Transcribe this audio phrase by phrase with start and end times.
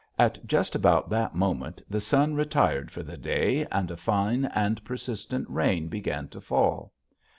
[0.17, 4.83] At just about that moment the sun retired for the day and a fine and
[4.83, 6.91] persistent rain began to fall.